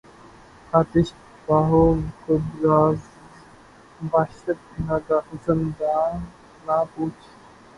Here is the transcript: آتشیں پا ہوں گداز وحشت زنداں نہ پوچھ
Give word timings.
آتشیں 0.73 1.19
پا 1.45 1.57
ہوں 1.69 1.91
گداز 2.23 2.99
وحشت 4.11 4.47
زنداں 5.45 6.09
نہ 6.65 6.77
پوچھ 6.91 7.23